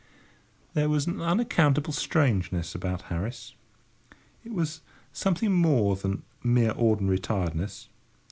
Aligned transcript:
There 0.73 0.89
was 0.89 1.05
an 1.05 1.21
unaccountable 1.21 1.93
strangeness 1.93 2.73
about 2.73 3.03
Harris. 3.13 3.53
It 4.43 4.51
was 4.51 4.81
something 5.13 5.51
more 5.53 5.95
than 5.95 6.23
mere 6.43 6.71
ordinary 6.71 7.19
tiredness. 7.19 7.87